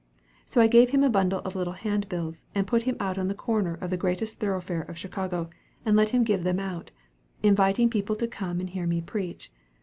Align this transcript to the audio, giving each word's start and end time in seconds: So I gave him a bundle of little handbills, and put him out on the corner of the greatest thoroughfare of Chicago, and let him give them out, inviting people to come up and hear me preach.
So 0.47 0.61
I 0.61 0.67
gave 0.67 0.89
him 0.89 1.03
a 1.03 1.11
bundle 1.11 1.43
of 1.45 1.55
little 1.55 1.73
handbills, 1.73 2.45
and 2.55 2.65
put 2.65 2.81
him 2.89 2.95
out 2.99 3.19
on 3.19 3.27
the 3.27 3.35
corner 3.35 3.75
of 3.81 3.91
the 3.91 3.97
greatest 4.01 4.39
thoroughfare 4.39 4.81
of 4.81 4.97
Chicago, 4.97 5.51
and 5.85 5.95
let 5.95 6.09
him 6.09 6.23
give 6.23 6.43
them 6.43 6.59
out, 6.59 6.89
inviting 7.43 7.87
people 7.87 8.15
to 8.15 8.27
come 8.27 8.57
up 8.57 8.61
and 8.61 8.69
hear 8.71 8.87
me 8.87 8.99
preach. 8.99 9.51